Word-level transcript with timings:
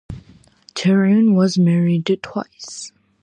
Terhune 0.73 1.35
was 1.35 1.59
married 1.59 2.07
twice. 2.23 2.91